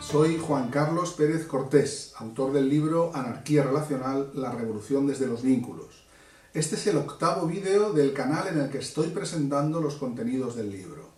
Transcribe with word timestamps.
Soy 0.00 0.38
Juan 0.38 0.70
Carlos 0.70 1.12
Pérez 1.12 1.46
Cortés, 1.46 2.12
autor 2.16 2.52
del 2.52 2.68
libro 2.68 3.10
Anarquía 3.14 3.64
Relacional, 3.64 4.30
la 4.32 4.52
revolución 4.52 5.06
desde 5.06 5.26
los 5.26 5.42
vínculos. 5.42 6.06
Este 6.54 6.76
es 6.76 6.86
el 6.86 6.96
octavo 6.96 7.46
vídeo 7.46 7.92
del 7.92 8.12
canal 8.12 8.46
en 8.46 8.60
el 8.60 8.70
que 8.70 8.78
estoy 8.78 9.08
presentando 9.08 9.80
los 9.80 9.96
contenidos 9.96 10.56
del 10.56 10.70
libro. 10.70 11.10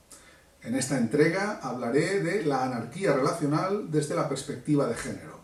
En 0.63 0.75
esta 0.75 0.99
entrega 0.99 1.61
hablaré 1.63 2.21
de 2.21 2.45
la 2.45 2.65
anarquía 2.65 3.13
relacional 3.13 3.91
desde 3.91 4.17
la 4.17 4.29
perspectiva 4.29 4.87
de 4.87 4.95
género. 4.95 5.41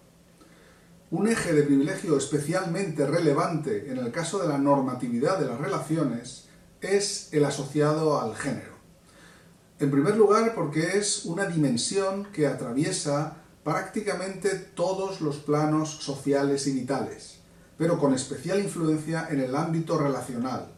Un 1.11 1.29
eje 1.29 1.53
de 1.53 1.63
privilegio 1.63 2.17
especialmente 2.17 3.07
relevante 3.07 3.93
en 3.93 3.99
el 3.99 4.11
caso 4.11 4.39
de 4.39 4.49
la 4.49 4.59
normatividad 4.59 5.39
de 5.39 5.47
las 5.47 5.61
relaciones 5.61 6.49
es 6.81 7.29
el 7.33 7.45
asociado 7.45 8.19
al 8.21 8.35
género. 8.35 8.76
En 9.79 9.91
primer 9.91 10.17
lugar, 10.17 10.55
porque 10.55 10.97
es 10.97 11.27
una 11.27 11.45
dimensión 11.45 12.29
que 12.33 12.47
atraviesa 12.47 13.37
prácticamente 13.63 14.49
todos 14.55 15.21
los 15.21 15.37
planos 15.37 15.91
sociales 15.91 16.67
y 16.67 16.73
vitales, 16.73 17.41
pero 17.77 17.99
con 17.99 18.15
especial 18.15 18.59
influencia 18.59 19.29
en 19.29 19.41
el 19.41 19.55
ámbito 19.55 19.99
relacional, 19.99 20.69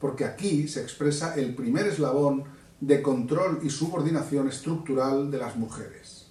porque 0.00 0.24
aquí 0.24 0.66
se 0.66 0.82
expresa 0.82 1.36
el 1.36 1.54
primer 1.54 1.86
eslabón 1.86 2.44
de 2.80 3.00
control 3.00 3.60
y 3.62 3.70
subordinación 3.70 4.48
estructural 4.48 5.30
de 5.30 5.38
las 5.38 5.54
mujeres. 5.54 6.26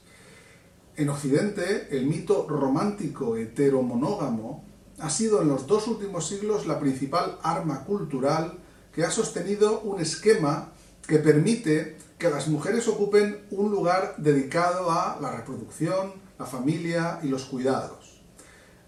En 0.97 1.08
Occidente, 1.08 1.88
el 1.91 2.08
mito 2.08 2.45
romántico 2.50 3.38
heteromonógamo 3.38 4.66
ha 5.00 5.09
sido 5.09 5.41
en 5.41 5.47
los 5.47 5.66
dos 5.66 5.88
últimos 5.88 6.28
siglos 6.28 6.67
la 6.67 6.78
principal 6.78 7.38
arma 7.41 7.86
cultural 7.86 8.59
que 8.91 9.06
ha 9.06 9.12
sostenido 9.12 9.80
un 9.81 10.02
esquema 10.02 10.73
que 11.08 11.19
permite 11.19 11.97
que 12.17 12.29
las 12.29 12.47
mujeres 12.47 12.87
ocupen 12.87 13.45
un 13.51 13.69
lugar 13.69 14.15
dedicado 14.17 14.89
a 14.91 15.19
la 15.21 15.31
reproducción, 15.31 16.13
la 16.39 16.45
familia 16.45 17.19
y 17.21 17.27
los 17.27 17.45
cuidados. 17.45 18.21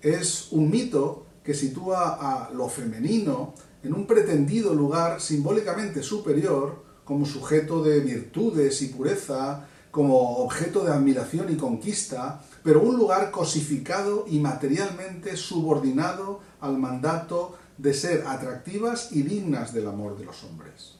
Es 0.01 0.51
un 0.51 0.69
mito 0.69 1.25
que 1.43 1.53
sitúa 1.53 2.17
a 2.19 2.49
lo 2.51 2.67
femenino 2.69 3.53
en 3.83 3.93
un 3.93 4.07
pretendido 4.07 4.73
lugar 4.73 5.21
simbólicamente 5.21 6.01
superior 6.01 6.83
como 7.05 7.25
sujeto 7.25 7.83
de 7.83 7.99
virtudes 7.99 8.81
y 8.81 8.87
pureza, 8.87 9.67
como 9.91 10.37
objeto 10.37 10.83
de 10.83 10.91
admiración 10.91 11.51
y 11.51 11.55
conquista, 11.55 12.41
pero 12.63 12.81
un 12.81 12.97
lugar 12.97 13.31
cosificado 13.31 14.25
y 14.27 14.39
materialmente 14.39 15.35
subordinado 15.35 16.41
al 16.61 16.77
mandato 16.77 17.57
de 17.77 17.93
ser 17.93 18.25
atractivas 18.27 19.11
y 19.11 19.23
dignas 19.23 19.73
del 19.73 19.87
amor 19.87 20.17
de 20.17 20.25
los 20.25 20.43
hombres. 20.43 20.98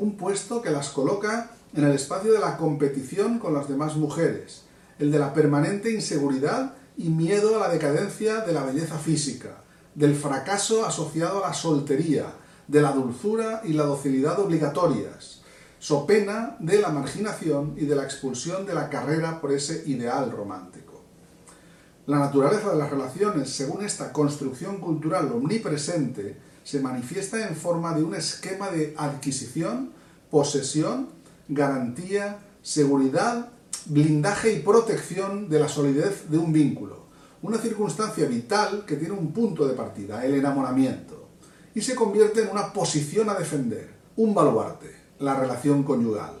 Un 0.00 0.16
puesto 0.16 0.62
que 0.62 0.70
las 0.70 0.88
coloca 0.88 1.50
en 1.74 1.84
el 1.84 1.92
espacio 1.92 2.32
de 2.32 2.38
la 2.38 2.56
competición 2.56 3.38
con 3.38 3.52
las 3.52 3.68
demás 3.68 3.96
mujeres, 3.96 4.62
el 4.98 5.12
de 5.12 5.18
la 5.18 5.34
permanente 5.34 5.92
inseguridad 5.92 6.72
y 6.96 7.10
miedo 7.10 7.56
a 7.56 7.68
la 7.68 7.68
decadencia 7.68 8.40
de 8.40 8.54
la 8.54 8.64
belleza 8.64 8.98
física, 8.98 9.62
del 9.94 10.16
fracaso 10.16 10.86
asociado 10.86 11.44
a 11.44 11.48
la 11.48 11.54
soltería, 11.54 12.32
de 12.66 12.80
la 12.80 12.92
dulzura 12.92 13.60
y 13.62 13.74
la 13.74 13.82
docilidad 13.82 14.40
obligatorias, 14.40 15.42
so 15.78 16.06
pena 16.06 16.56
de 16.60 16.80
la 16.80 16.88
marginación 16.88 17.74
y 17.76 17.84
de 17.84 17.94
la 17.94 18.04
expulsión 18.04 18.64
de 18.64 18.72
la 18.72 18.88
carrera 18.88 19.38
por 19.38 19.52
ese 19.52 19.82
ideal 19.84 20.30
romántico. 20.30 21.02
La 22.06 22.20
naturaleza 22.20 22.70
de 22.70 22.78
las 22.78 22.88
relaciones, 22.88 23.50
según 23.50 23.84
esta 23.84 24.14
construcción 24.14 24.78
cultural 24.78 25.30
omnipresente, 25.30 26.38
se 26.70 26.78
manifiesta 26.78 27.48
en 27.48 27.56
forma 27.56 27.92
de 27.94 28.04
un 28.04 28.14
esquema 28.14 28.70
de 28.70 28.94
adquisición, 28.96 29.90
posesión 30.30 31.08
garantía, 31.48 32.38
seguridad, 32.62 33.48
blindaje 33.86 34.52
y 34.52 34.60
protección 34.60 35.48
de 35.48 35.58
la 35.58 35.68
solidez 35.68 36.30
de 36.30 36.38
un 36.38 36.52
vínculo. 36.52 37.06
Una 37.42 37.58
circunstancia 37.58 38.24
vital 38.26 38.84
que 38.86 38.94
tiene 38.94 39.14
un 39.14 39.32
punto 39.32 39.66
de 39.66 39.74
partida, 39.74 40.24
el 40.24 40.34
enamoramiento, 40.34 41.30
y 41.74 41.80
se 41.80 41.96
convierte 41.96 42.42
en 42.42 42.50
una 42.50 42.72
posición 42.72 43.28
a 43.30 43.34
defender, 43.34 43.92
un 44.14 44.32
baluarte, 44.32 44.94
la 45.18 45.34
relación 45.34 45.82
conyugal. 45.82 46.34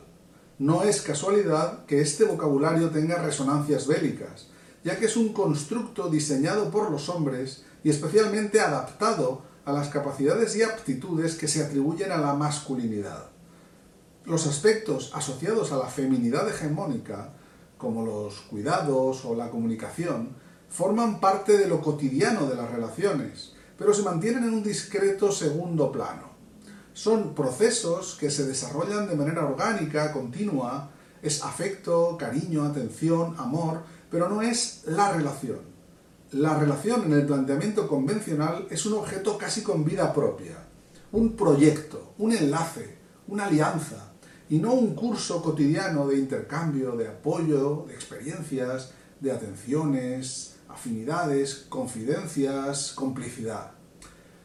No 0.60 0.84
es 0.84 1.02
casualidad 1.02 1.86
que 1.86 2.02
este 2.02 2.22
vocabulario 2.22 2.90
tenga 2.90 3.20
resonancias 3.20 3.88
bélicas, 3.88 4.46
ya 4.84 4.96
que 4.96 5.06
es 5.06 5.16
un 5.16 5.32
constructo 5.32 6.08
diseñado 6.08 6.70
por 6.70 6.88
los 6.92 7.08
hombres 7.08 7.64
y 7.82 7.90
especialmente 7.90 8.60
adaptado 8.60 9.49
a 9.64 9.72
las 9.72 9.88
capacidades 9.88 10.56
y 10.56 10.62
aptitudes 10.62 11.36
que 11.36 11.48
se 11.48 11.62
atribuyen 11.62 12.12
a 12.12 12.18
la 12.18 12.34
masculinidad. 12.34 13.26
Los 14.24 14.46
aspectos 14.46 15.12
asociados 15.14 15.72
a 15.72 15.78
la 15.78 15.86
feminidad 15.86 16.48
hegemónica, 16.48 17.30
como 17.78 18.04
los 18.04 18.40
cuidados 18.42 19.24
o 19.24 19.34
la 19.34 19.50
comunicación, 19.50 20.36
forman 20.68 21.20
parte 21.20 21.58
de 21.58 21.66
lo 21.66 21.80
cotidiano 21.80 22.46
de 22.46 22.54
las 22.54 22.70
relaciones, 22.70 23.54
pero 23.78 23.92
se 23.94 24.02
mantienen 24.02 24.44
en 24.44 24.54
un 24.54 24.62
discreto 24.62 25.32
segundo 25.32 25.90
plano. 25.90 26.30
Son 26.92 27.34
procesos 27.34 28.16
que 28.20 28.30
se 28.30 28.46
desarrollan 28.46 29.08
de 29.08 29.16
manera 29.16 29.44
orgánica, 29.44 30.12
continua, 30.12 30.90
es 31.22 31.42
afecto, 31.42 32.16
cariño, 32.18 32.64
atención, 32.64 33.34
amor, 33.38 33.82
pero 34.10 34.28
no 34.28 34.42
es 34.42 34.82
la 34.86 35.12
relación. 35.12 35.69
La 36.32 36.56
relación 36.56 37.02
en 37.06 37.12
el 37.14 37.26
planteamiento 37.26 37.88
convencional 37.88 38.68
es 38.70 38.86
un 38.86 38.92
objeto 38.92 39.36
casi 39.36 39.64
con 39.64 39.84
vida 39.84 40.14
propia, 40.14 40.64
un 41.10 41.34
proyecto, 41.34 42.14
un 42.18 42.30
enlace, 42.30 42.98
una 43.26 43.46
alianza, 43.46 44.12
y 44.48 44.58
no 44.58 44.74
un 44.74 44.94
curso 44.94 45.42
cotidiano 45.42 46.06
de 46.06 46.18
intercambio, 46.18 46.92
de 46.92 47.08
apoyo, 47.08 47.84
de 47.88 47.94
experiencias, 47.94 48.92
de 49.18 49.32
atenciones, 49.32 50.54
afinidades, 50.68 51.66
confidencias, 51.68 52.92
complicidad. 52.92 53.72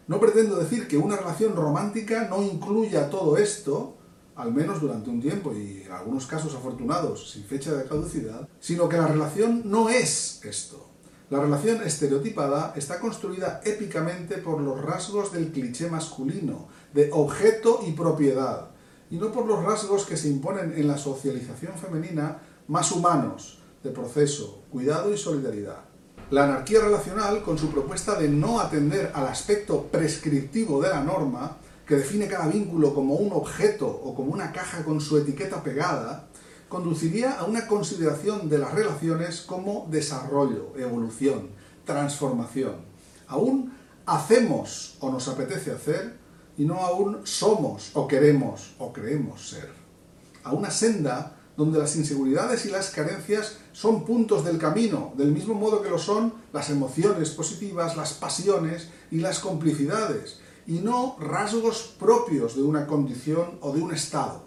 No 0.07 0.19
pretendo 0.19 0.55
decir 0.55 0.87
que 0.87 0.97
una 0.97 1.17
relación 1.17 1.55
romántica 1.55 2.27
no 2.27 2.41
incluya 2.41 3.11
todo 3.11 3.37
esto, 3.37 3.95
al 4.35 4.51
menos 4.51 4.81
durante 4.81 5.11
un 5.11 5.21
tiempo 5.21 5.53
y 5.53 5.83
en 5.83 5.91
algunos 5.91 6.25
casos 6.25 6.55
afortunados 6.55 7.29
sin 7.29 7.43
fecha 7.43 7.75
de 7.75 7.87
caducidad, 7.87 8.49
sino 8.59 8.89
que 8.89 8.97
la 8.97 9.05
relación 9.05 9.61
no 9.65 9.87
es 9.87 10.43
esto. 10.43 10.94
La 11.31 11.39
relación 11.39 11.81
estereotipada 11.81 12.73
está 12.75 12.99
construida 12.99 13.59
épicamente 13.65 14.37
por 14.37 14.61
los 14.61 14.79
rasgos 14.79 15.31
del 15.31 15.51
cliché 15.51 15.89
masculino, 15.89 16.67
de 16.93 17.09
objeto 17.11 17.81
y 17.87 17.93
propiedad, 17.93 18.67
y 19.09 19.15
no 19.15 19.31
por 19.31 19.47
los 19.47 19.63
rasgos 19.63 20.05
que 20.05 20.17
se 20.17 20.27
imponen 20.27 20.75
en 20.77 20.87
la 20.87 20.99
socialización 20.99 21.73
femenina 21.79 22.37
más 22.67 22.91
humanos, 22.91 23.57
de 23.83 23.89
proceso, 23.89 24.61
cuidado 24.71 25.11
y 25.11 25.17
solidaridad. 25.17 25.79
La 26.29 26.43
anarquía 26.43 26.81
relacional, 26.81 27.41
con 27.41 27.57
su 27.57 27.71
propuesta 27.71 28.19
de 28.19 28.29
no 28.29 28.59
atender 28.59 29.11
al 29.15 29.25
aspecto 29.25 29.83
prescriptivo 29.83 30.79
de 30.79 30.89
la 30.89 31.03
norma, 31.03 31.57
que 31.87 31.95
define 31.95 32.27
cada 32.27 32.47
vínculo 32.47 32.93
como 32.93 33.15
un 33.15 33.33
objeto 33.33 33.87
o 33.87 34.13
como 34.13 34.31
una 34.31 34.51
caja 34.51 34.83
con 34.83 35.01
su 35.01 35.17
etiqueta 35.17 35.63
pegada, 35.63 36.27
conduciría 36.69 37.39
a 37.39 37.45
una 37.45 37.67
consideración 37.67 38.49
de 38.49 38.57
las 38.57 38.73
relaciones 38.73 39.41
como 39.41 39.87
desarrollo, 39.89 40.73
evolución, 40.77 41.49
transformación. 41.85 42.75
Aún 43.27 43.73
hacemos 44.05 44.97
o 44.99 45.09
nos 45.11 45.27
apetece 45.27 45.71
hacer 45.71 46.17
y 46.57 46.65
no 46.65 46.79
aún 46.79 47.21
somos 47.23 47.91
o 47.93 48.07
queremos 48.07 48.75
o 48.79 48.93
creemos 48.93 49.49
ser. 49.49 49.71
A 50.43 50.53
una 50.53 50.71
senda 50.71 51.35
donde 51.57 51.79
las 51.79 51.95
inseguridades 51.95 52.65
y 52.65 52.69
las 52.69 52.89
carencias 52.89 53.57
son 53.71 54.05
puntos 54.05 54.43
del 54.43 54.57
camino, 54.57 55.13
del 55.15 55.31
mismo 55.31 55.53
modo 55.53 55.81
que 55.81 55.89
lo 55.89 55.97
son 55.97 56.33
las 56.51 56.69
emociones 56.69 57.29
positivas, 57.29 57.95
las 57.95 58.13
pasiones 58.13 58.89
y 59.11 59.19
las 59.19 59.39
complicidades, 59.39 60.39
y 60.67 60.79
no 60.79 61.15
rasgos 61.19 61.95
propios 61.99 62.55
de 62.55 62.63
una 62.63 62.87
condición 62.87 63.57
o 63.61 63.71
de 63.71 63.81
un 63.81 63.93
estado. 63.93 64.44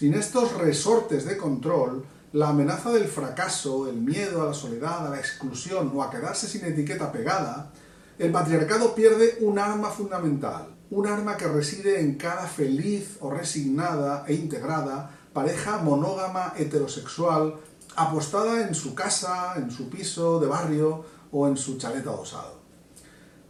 Sin 0.00 0.14
estos 0.14 0.54
resortes 0.54 1.26
de 1.26 1.36
control, 1.36 2.06
la 2.32 2.48
amenaza 2.48 2.90
del 2.90 3.06
fracaso, 3.06 3.86
el 3.86 3.96
miedo 3.96 4.40
a 4.40 4.46
la 4.46 4.54
soledad, 4.54 5.06
a 5.06 5.10
la 5.10 5.18
exclusión 5.18 5.92
o 5.94 6.02
a 6.02 6.10
quedarse 6.10 6.48
sin 6.48 6.64
etiqueta 6.64 7.12
pegada, 7.12 7.70
el 8.18 8.32
patriarcado 8.32 8.94
pierde 8.94 9.36
un 9.42 9.58
arma 9.58 9.90
fundamental, 9.90 10.74
un 10.90 11.06
arma 11.06 11.36
que 11.36 11.48
reside 11.48 12.00
en 12.00 12.14
cada 12.14 12.46
feliz 12.46 13.18
o 13.20 13.28
resignada 13.28 14.24
e 14.26 14.32
integrada 14.32 15.10
pareja 15.34 15.76
monógama 15.76 16.54
heterosexual 16.56 17.56
apostada 17.94 18.66
en 18.66 18.74
su 18.74 18.94
casa, 18.94 19.52
en 19.56 19.70
su 19.70 19.90
piso 19.90 20.40
de 20.40 20.46
barrio 20.46 21.04
o 21.30 21.46
en 21.46 21.58
su 21.58 21.76
chalet 21.76 22.06
adosado. 22.06 22.59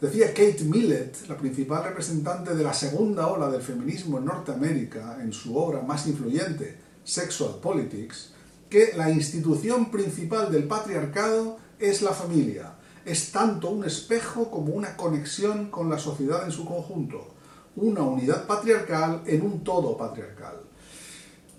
Decía 0.00 0.28
Kate 0.28 0.64
Millett, 0.64 1.28
la 1.28 1.36
principal 1.36 1.84
representante 1.84 2.54
de 2.54 2.64
la 2.64 2.72
segunda 2.72 3.26
ola 3.26 3.50
del 3.50 3.60
feminismo 3.60 4.16
en 4.16 4.24
Norteamérica, 4.24 5.18
en 5.20 5.30
su 5.30 5.54
obra 5.58 5.82
más 5.82 6.06
influyente, 6.06 6.78
Sexual 7.04 7.56
Politics, 7.60 8.32
que 8.70 8.94
la 8.96 9.10
institución 9.10 9.90
principal 9.90 10.50
del 10.50 10.64
patriarcado 10.64 11.58
es 11.78 12.00
la 12.00 12.12
familia, 12.12 12.72
es 13.04 13.30
tanto 13.30 13.68
un 13.68 13.84
espejo 13.84 14.50
como 14.50 14.72
una 14.72 14.96
conexión 14.96 15.70
con 15.70 15.90
la 15.90 15.98
sociedad 15.98 16.46
en 16.46 16.52
su 16.52 16.64
conjunto, 16.64 17.34
una 17.76 18.00
unidad 18.00 18.46
patriarcal 18.46 19.20
en 19.26 19.42
un 19.42 19.62
todo 19.64 19.98
patriarcal. 19.98 20.62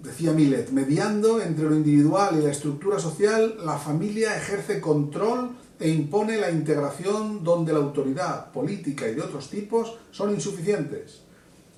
decía 0.02 0.32
Millet, 0.32 0.72
mediando 0.72 1.40
entre 1.40 1.70
lo 1.70 1.76
individual 1.76 2.40
y 2.40 2.44
la 2.44 2.52
estructura 2.52 2.98
social, 2.98 3.58
la 3.64 3.78
familia 3.78 4.36
ejerce 4.36 4.82
control 4.82 5.52
e 5.82 5.90
impone 5.90 6.38
la 6.38 6.52
integración 6.52 7.44
donde 7.44 7.74
la 7.74 7.80
autoridad 7.80 8.52
política 8.52 9.08
y 9.08 9.16
de 9.16 9.22
otros 9.22 9.50
tipos 9.50 9.98
son 10.12 10.30
insuficientes. 10.30 11.24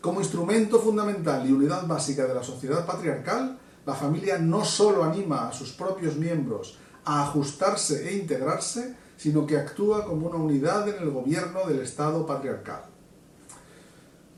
Como 0.01 0.19
instrumento 0.19 0.79
fundamental 0.79 1.49
y 1.49 1.53
unidad 1.53 1.87
básica 1.87 2.25
de 2.25 2.35
la 2.35 2.43
sociedad 2.43 2.85
patriarcal, 2.85 3.57
la 3.85 3.95
familia 3.95 4.37
no 4.37 4.65
solo 4.65 5.05
anima 5.05 5.47
a 5.47 5.53
sus 5.53 5.71
propios 5.71 6.17
miembros 6.17 6.77
a 7.05 7.23
ajustarse 7.23 8.09
e 8.09 8.17
integrarse, 8.17 8.95
sino 9.15 9.45
que 9.45 9.57
actúa 9.57 10.05
como 10.05 10.27
una 10.27 10.37
unidad 10.37 10.87
en 10.89 11.01
el 11.01 11.09
gobierno 11.09 11.65
del 11.65 11.79
Estado 11.79 12.25
patriarcal. 12.25 12.83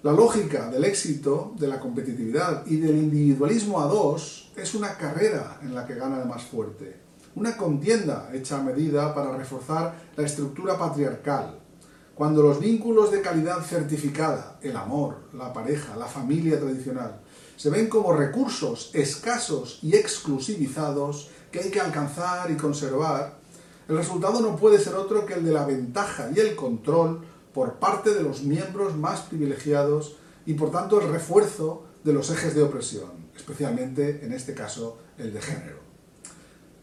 La 0.04 0.12
lógica 0.12 0.70
del 0.70 0.86
éxito, 0.86 1.56
de 1.58 1.68
la 1.68 1.80
competitividad 1.80 2.68
y 2.68 2.78
del 2.78 2.98
individualismo 2.98 3.82
a 3.82 3.88
dos 3.88 4.52
es 4.56 4.76
una 4.76 4.96
carrera 4.96 5.58
en 5.64 5.74
la 5.74 5.88
que 5.88 5.96
gana 5.96 6.22
el 6.22 6.28
más 6.28 6.44
fuerte, 6.44 7.05
una 7.36 7.58
contienda 7.58 8.30
hecha 8.34 8.60
a 8.60 8.64
medida 8.64 9.14
para 9.14 9.36
reforzar 9.36 9.94
la 10.16 10.26
estructura 10.26 10.78
patriarcal. 10.78 11.60
Cuando 12.16 12.42
los 12.42 12.62
vínculos 12.62 13.12
de 13.12 13.22
calidad 13.22 13.62
certificada, 13.62 14.58
el 14.62 14.78
amor, 14.78 15.18
la 15.34 15.52
pareja, 15.52 15.98
la 15.98 16.06
familia 16.06 16.58
tradicional, 16.58 17.20
se 17.58 17.70
ven 17.70 17.88
como 17.88 18.14
recursos 18.14 18.90
escasos 18.94 19.80
y 19.82 19.96
exclusivizados 19.96 21.30
que 21.52 21.60
hay 21.60 21.70
que 21.70 21.82
alcanzar 21.82 22.50
y 22.52 22.56
conservar, 22.56 23.38
el 23.90 23.98
resultado 23.98 24.40
no 24.40 24.56
puede 24.56 24.80
ser 24.80 24.96
otro 24.96 25.26
que 25.26 25.34
el 25.34 25.46
de 25.46 25.52
la 25.52 25.66
ventaja 25.66 26.30
y 26.34 26.40
el 26.40 26.56
control 26.56 27.22
por 27.54 27.76
parte 27.76 28.14
de 28.14 28.24
los 28.24 28.44
miembros 28.44 28.96
más 28.96 29.22
privilegiados 29.22 30.16
y 30.46 30.54
por 30.54 30.72
tanto 30.72 31.02
el 31.02 31.10
refuerzo 31.10 31.84
de 32.04 32.14
los 32.14 32.30
ejes 32.30 32.56
de 32.56 32.64
opresión, 32.64 33.30
especialmente 33.36 34.26
en 34.26 34.32
este 34.32 34.54
caso 34.54 35.00
el 35.18 35.34
de 35.34 35.42
género. 35.42 35.85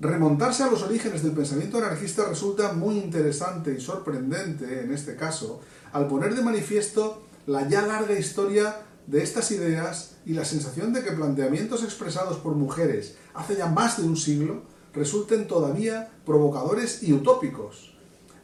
Remontarse 0.02 0.64
a 0.64 0.66
los 0.68 0.82
orígenes 0.82 1.22
del 1.22 1.30
pensamiento 1.30 1.78
anarquista 1.78 2.24
resulta 2.24 2.72
muy 2.72 2.98
interesante 2.98 3.72
y 3.72 3.80
sorprendente 3.80 4.80
en 4.80 4.92
este 4.92 5.14
caso 5.14 5.60
al 5.92 6.08
poner 6.08 6.34
de 6.34 6.42
manifiesto 6.42 7.22
la 7.46 7.68
ya 7.68 7.86
larga 7.86 8.18
historia 8.18 8.78
de 9.06 9.22
estas 9.22 9.52
ideas 9.52 10.16
y 10.26 10.32
la 10.32 10.44
sensación 10.44 10.92
de 10.92 11.04
que 11.04 11.12
planteamientos 11.12 11.84
expresados 11.84 12.38
por 12.38 12.56
mujeres 12.56 13.14
hace 13.32 13.54
ya 13.54 13.66
más 13.66 13.98
de 13.98 14.02
un 14.02 14.16
siglo 14.16 14.64
resulten 14.92 15.46
todavía 15.46 16.10
provocadores 16.26 17.04
y 17.04 17.12
utópicos, 17.12 17.94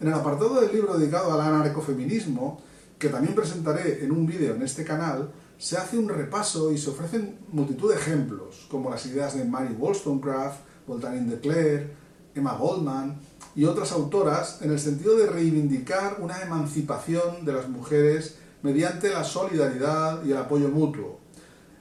en 0.00 0.06
el 0.06 0.14
apartado 0.14 0.60
del 0.60 0.72
libro 0.72 0.96
dedicado 0.96 1.32
al 1.32 1.40
anarcofeminismo, 1.40 2.62
que 3.00 3.08
también 3.08 3.34
presentaré 3.34 4.04
en 4.04 4.12
un 4.12 4.26
vídeo 4.26 4.54
en 4.54 4.62
este 4.62 4.84
canal, 4.84 5.32
se 5.58 5.76
hace 5.76 5.98
un 5.98 6.08
repaso 6.08 6.70
y 6.70 6.78
se 6.78 6.90
ofrecen 6.90 7.36
multitud 7.50 7.90
de 7.90 7.96
ejemplos, 7.96 8.68
como 8.70 8.90
las 8.90 9.04
ideas 9.06 9.36
de 9.36 9.44
Mary 9.44 9.74
Wollstonecraft, 9.76 10.68
Voltaire 10.88 11.20
de 11.20 11.38
Clare, 11.38 11.90
Emma 12.34 12.54
Goldman 12.54 13.20
y 13.54 13.64
otras 13.64 13.92
autoras 13.92 14.60
en 14.62 14.72
el 14.72 14.80
sentido 14.80 15.16
de 15.16 15.26
reivindicar 15.26 16.16
una 16.20 16.40
emancipación 16.40 17.44
de 17.44 17.52
las 17.52 17.68
mujeres 17.68 18.38
mediante 18.62 19.10
la 19.10 19.22
solidaridad 19.22 20.24
y 20.24 20.32
el 20.32 20.38
apoyo 20.38 20.68
mutuo, 20.68 21.20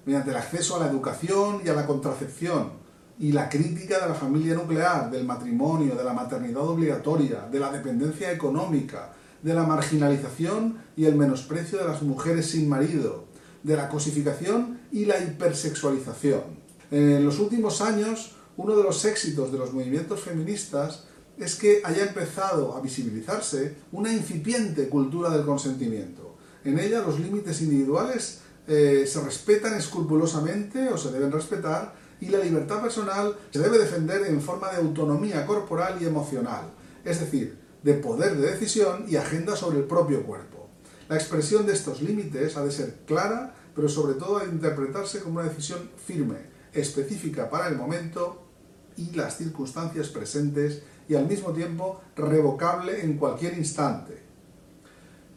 mediante 0.06 0.30
el 0.30 0.38
acceso 0.38 0.76
a 0.76 0.80
la 0.80 0.92
educación 0.92 1.62
y 1.66 1.70
a 1.70 1.74
la 1.74 1.86
contracepción, 1.88 2.86
y 3.20 3.32
la 3.32 3.50
crítica 3.50 4.00
de 4.00 4.10
la 4.10 4.14
familia 4.14 4.54
nuclear, 4.54 5.10
del 5.10 5.26
matrimonio, 5.26 5.96
de 5.96 6.04
la 6.04 6.14
maternidad 6.14 6.68
obligatoria, 6.68 7.48
de 7.52 7.60
la 7.60 7.72
dependencia 7.72 8.32
económica, 8.32 9.14
de 9.42 9.54
la 9.54 9.64
marginalización 9.64 10.78
y 10.96 11.06
el 11.06 11.16
menosprecio 11.16 11.80
de 11.80 11.86
las 11.86 12.04
mujeres 12.04 12.52
sin 12.52 12.70
marido, 12.70 13.26
de 13.64 13.76
la 13.76 13.90
cosificación 13.90 14.80
y 14.92 15.06
la 15.06 15.20
hipersexualización. 15.20 16.42
En 16.92 17.26
los 17.26 17.40
últimos 17.40 17.82
años, 17.82 18.37
uno 18.58 18.76
de 18.76 18.84
los 18.84 19.06
éxitos 19.06 19.52
de 19.52 19.58
los 19.60 19.72
movimientos 19.72 20.22
feministas 20.22 21.04
es 21.38 21.56
que 21.56 21.82
haya 21.84 22.04
empezado 22.04 22.76
a 22.76 22.82
visibilizarse 22.82 23.76
una 23.92 24.12
incipiente 24.12 24.90
cultura 24.90 25.30
del 25.30 25.46
consentimiento. 25.46 26.36
En 26.64 26.80
ella 26.80 27.02
los 27.02 27.20
límites 27.20 27.62
individuales 27.62 28.40
eh, 28.68 29.06
se 29.08 29.22
respetan 29.22 29.76
escrupulosamente 29.76 30.90
o 30.90 30.98
se 30.98 31.12
deben 31.12 31.32
respetar 31.32 31.94
y 32.20 32.30
la 32.30 32.40
libertad 32.40 32.82
personal 32.82 33.38
se 33.52 33.60
debe 33.60 33.78
defender 33.78 34.26
en 34.26 34.42
forma 34.42 34.72
de 34.72 34.78
autonomía 34.78 35.46
corporal 35.46 36.00
y 36.02 36.06
emocional, 36.06 36.72
es 37.06 37.20
decir, 37.20 37.60
de 37.84 37.94
poder 37.94 38.36
de 38.36 38.52
decisión 38.52 39.06
y 39.08 39.16
agenda 39.16 39.56
sobre 39.56 39.78
el 39.78 39.84
propio 39.84 40.24
cuerpo. 40.24 40.68
La 41.08 41.16
expresión 41.16 41.68
de 41.68 41.74
estos 41.74 42.02
límites 42.02 42.58
ha 42.58 42.66
de 42.66 42.72
ser 42.72 42.96
clara, 43.06 43.54
pero 43.76 43.88
sobre 43.88 44.16
todo 44.16 44.38
ha 44.38 44.44
de 44.44 44.52
interpretarse 44.52 45.22
como 45.22 45.40
una 45.40 45.48
decisión 45.48 45.90
firme, 46.04 46.38
específica 46.74 47.50
para 47.50 47.68
el 47.68 47.78
momento 47.78 48.47
y 48.98 49.12
las 49.16 49.38
circunstancias 49.38 50.10
presentes 50.10 50.82
y 51.08 51.16
al 51.16 51.28
mismo 51.28 51.52
tiempo 51.52 52.02
revocable 52.16 53.02
en 53.02 53.18
cualquier 53.18 53.58
instante. 53.58 54.28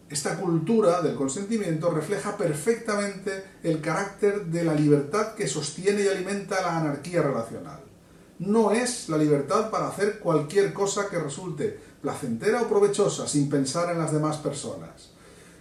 Esta 0.08 0.40
cultura 0.40 1.00
del 1.02 1.14
consentimiento 1.14 1.90
refleja 1.90 2.36
perfectamente 2.36 3.44
el 3.62 3.80
carácter 3.80 4.46
de 4.46 4.64
la 4.64 4.74
libertad 4.74 5.34
que 5.34 5.46
sostiene 5.46 6.02
y 6.02 6.08
alimenta 6.08 6.60
la 6.60 6.78
anarquía 6.78 7.22
relacional. 7.22 7.80
No 8.40 8.72
es 8.72 9.08
la 9.08 9.16
libertad 9.16 9.70
para 9.70 9.86
hacer 9.86 10.18
cualquier 10.18 10.72
cosa 10.72 11.08
que 11.08 11.18
resulte 11.18 11.78
placentera 12.02 12.62
o 12.62 12.68
provechosa 12.68 13.28
sin 13.28 13.48
pensar 13.48 13.92
en 13.92 13.98
las 13.98 14.12
demás 14.12 14.38
personas. 14.38 15.10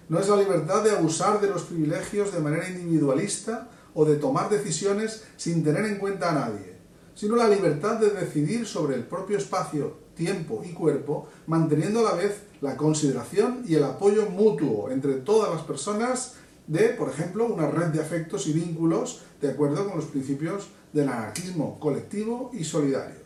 No 0.07 0.18
es 0.18 0.28
la 0.28 0.38
libertad 0.38 0.84
de 0.84 0.92
abusar 0.92 1.40
de 1.40 1.50
los 1.50 1.63
privilegios 1.63 2.34
de 2.34 2.40
manera 2.40 2.68
individualista 2.68 3.69
o 3.94 4.06
de 4.06 4.16
tomar 4.16 4.50
decisiones 4.50 5.25
sin 5.38 5.63
tener 5.63 5.86
en 5.86 5.98
cuenta 5.98 6.31
a 6.31 6.34
nadie, 6.34 6.69
sino 7.19 7.36
la 7.36 7.50
libertad 7.50 7.98
de 7.98 8.12
decidir 8.12 8.66
sobre 8.66 8.95
el 8.95 9.04
propio 9.04 9.38
espacio 9.38 9.98
tiempo 10.16 10.62
y 10.63 10.71
cuerpo, 10.71 11.27
manteniendo 11.48 12.00
a 12.00 12.12
la 12.12 12.13
vez 12.13 12.44
la 12.62 12.77
consideración 12.77 13.66
y 13.68 13.75
el 13.75 13.83
apoyo 13.83 14.30
mutuo 14.30 14.89
entre 14.89 15.16
todas 15.16 15.54
las 15.54 15.63
personas 15.63 16.36
de, 16.68 16.88
por 16.92 17.10
ejemplo, 17.10 17.45
una 17.45 17.69
red 17.69 17.88
de 17.88 18.00
afectos 18.00 18.48
y 18.48 18.54
vínculos 18.54 19.24
de 19.42 19.50
acuerdo 19.50 19.86
con 19.86 19.98
los 19.98 20.06
principios 20.06 20.69
del 20.94 21.10
anarquismo 21.10 21.77
colectivo 21.77 22.51
y 22.53 22.63
solidario. 22.63 23.25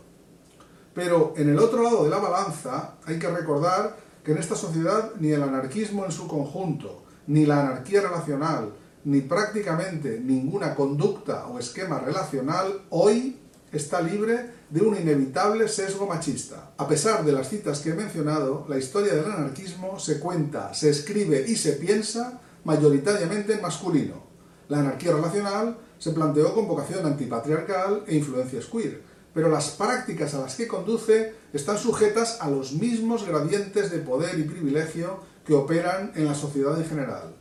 Pero 0.95 1.35
en 1.37 1.49
el 1.49 1.59
otro 1.59 1.83
lado 1.83 2.03
de 2.03 2.09
la 2.09 2.17
balanza 2.17 2.95
hay 3.05 3.19
que 3.19 3.29
recordar 3.29 3.95
que 4.23 4.31
en 4.31 4.39
esta 4.39 4.55
sociedad 4.55 5.11
ni 5.19 5.33
el 5.33 5.43
anarquismo 5.43 6.03
en 6.03 6.11
su 6.11 6.27
conjunto, 6.27 7.03
ni 7.27 7.45
la 7.45 7.61
anarquía 7.61 8.01
relacional, 8.01 8.73
ni 9.03 9.21
prácticamente 9.21 10.19
ninguna 10.19 10.73
conducta 10.73 11.45
o 11.45 11.59
esquema 11.59 11.99
relacional 11.99 12.85
hoy 12.89 13.37
está 13.73 14.01
libre 14.01 14.51
de 14.69 14.81
un 14.81 14.95
inevitable 14.95 15.67
sesgo 15.67 16.07
machista. 16.07 16.73
A 16.77 16.87
pesar 16.87 17.25
de 17.25 17.31
las 17.31 17.49
citas 17.49 17.79
que 17.79 17.89
he 17.89 17.95
mencionado, 17.95 18.65
la 18.69 18.77
historia 18.77 19.15
del 19.15 19.25
anarquismo 19.25 19.99
se 19.99 20.19
cuenta, 20.19 20.73
se 20.73 20.89
escribe 20.89 21.43
y 21.47 21.55
se 21.55 21.73
piensa 21.73 22.39
mayoritariamente 22.63 23.53
en 23.53 23.61
masculino. 23.61 24.23
La 24.69 24.79
anarquía 24.79 25.13
relacional 25.13 25.77
se 25.97 26.11
planteó 26.11 26.53
con 26.53 26.67
vocación 26.67 27.05
antipatriarcal 27.05 28.03
e 28.07 28.15
influencias 28.15 28.65
queer, 28.65 29.01
pero 29.33 29.49
las 29.49 29.71
prácticas 29.71 30.33
a 30.35 30.41
las 30.41 30.55
que 30.55 30.67
conduce 30.67 31.33
están 31.51 31.77
sujetas 31.77 32.37
a 32.41 32.49
los 32.49 32.73
mismos 32.73 33.27
gradientes 33.27 33.91
de 33.91 33.99
poder 33.99 34.37
y 34.37 34.43
privilegio 34.43 35.19
que 35.45 35.53
operan 35.53 36.11
en 36.15 36.25
la 36.25 36.35
sociedad 36.35 36.77
en 36.77 36.85
general. 36.85 37.35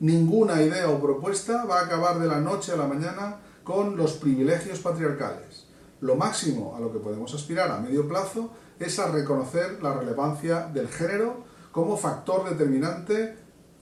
Ninguna 0.00 0.62
idea 0.62 0.88
o 0.88 1.00
propuesta 1.00 1.64
va 1.64 1.80
a 1.80 1.84
acabar 1.86 2.18
de 2.18 2.28
la 2.28 2.40
noche 2.40 2.72
a 2.72 2.76
la 2.76 2.86
mañana 2.86 3.38
con 3.64 3.96
los 3.96 4.14
privilegios 4.14 4.78
patriarcales. 4.80 5.61
Lo 6.02 6.16
máximo 6.16 6.74
a 6.76 6.80
lo 6.80 6.92
que 6.92 6.98
podemos 6.98 7.32
aspirar 7.32 7.70
a 7.70 7.78
medio 7.78 8.08
plazo 8.08 8.50
es 8.80 8.98
a 8.98 9.12
reconocer 9.12 9.80
la 9.80 9.94
relevancia 9.94 10.66
del 10.66 10.88
género 10.88 11.44
como 11.70 11.96
factor 11.96 12.50
determinante 12.50 13.36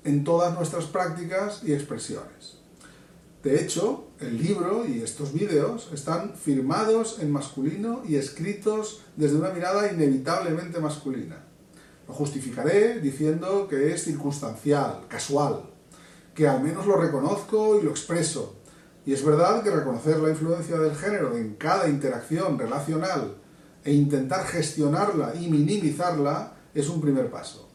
en 0.04 0.22
todas 0.22 0.54
nuestras 0.54 0.84
prácticas 0.84 1.62
y 1.64 1.72
expresiones. 1.72 2.58
De 3.42 3.58
hecho, 3.58 4.08
el 4.20 4.36
libro 4.36 4.84
y 4.86 5.00
estos 5.00 5.32
vídeos 5.32 5.88
están 5.94 6.34
firmados 6.34 7.20
en 7.20 7.32
masculino 7.32 8.02
y 8.06 8.16
escritos 8.16 9.00
desde 9.16 9.36
una 9.36 9.48
mirada 9.48 9.90
inevitablemente 9.90 10.78
masculina. 10.78 11.42
Lo 12.06 12.12
justificaré 12.12 13.00
diciendo 13.00 13.66
que 13.66 13.94
es 13.94 14.04
circunstancial, 14.04 15.06
casual, 15.08 15.70
que 16.34 16.46
al 16.46 16.62
menos 16.62 16.86
lo 16.86 16.96
reconozco 16.96 17.80
y 17.80 17.82
lo 17.82 17.90
expreso, 17.90 18.59
y 19.06 19.12
es 19.12 19.24
verdad 19.24 19.62
que 19.62 19.70
reconocer 19.70 20.18
la 20.18 20.30
influencia 20.30 20.78
del 20.78 20.94
género 20.94 21.36
en 21.36 21.54
cada 21.54 21.88
interacción 21.88 22.58
relacional 22.58 23.36
e 23.84 23.92
intentar 23.92 24.46
gestionarla 24.46 25.34
y 25.34 25.48
minimizarla 25.48 26.52
es 26.74 26.88
un 26.88 27.00
primer 27.00 27.30
paso. 27.30 27.68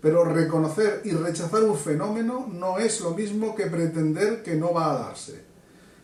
Pero 0.00 0.24
reconocer 0.24 1.00
y 1.04 1.12
rechazar 1.12 1.62
un 1.62 1.78
fenómeno 1.78 2.46
no 2.52 2.78
es 2.78 3.00
lo 3.00 3.12
mismo 3.12 3.54
que 3.54 3.66
pretender 3.66 4.42
que 4.42 4.56
no 4.56 4.74
va 4.74 4.90
a 4.90 4.98
darse. 4.98 5.44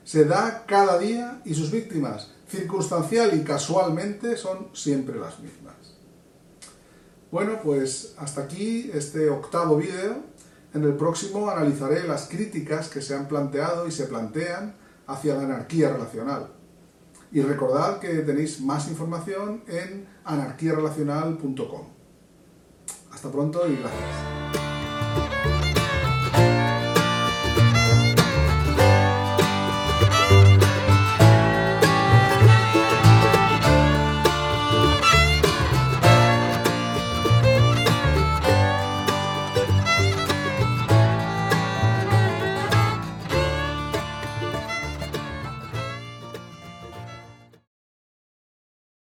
Se 0.05 0.25
da 0.25 0.65
cada 0.67 0.99
día 0.99 1.43
y 1.45 1.55
sus 1.55 1.71
víctimas, 1.71 2.33
circunstancial 2.49 3.39
y 3.39 3.45
casualmente, 3.45 4.37
son 4.37 4.69
siempre 4.73 5.19
las 5.19 5.39
mismas. 5.41 5.75
Bueno, 7.31 7.61
pues 7.63 8.15
hasta 8.17 8.43
aquí 8.43 8.91
este 8.93 9.29
octavo 9.29 9.77
vídeo 9.77 10.17
en 10.73 10.85
el 10.85 10.95
próximo 10.95 11.51
analizaré 11.51 12.07
las 12.07 12.29
críticas 12.29 12.89
que 12.89 13.03
se 13.03 13.15
han 13.15 13.27
planteado 13.27 13.87
y 13.87 13.93
se 13.93 14.07
plantean 14.07 14.77
hacia 15.07 15.35
la 15.35 15.43
anarquía 15.43 15.93
relacional. 15.93 16.53
Y 17.33 17.43
recordad 17.43 17.99
que 17.99 18.09
tenéis 18.21 18.61
más 18.61 18.89
información 18.89 19.63
en 19.67 20.07
anarquiarelacional.com. 20.25 21.87
Hasta 23.13 23.31
pronto 23.31 23.69
y 23.69 23.77
gracias. 23.77 25.50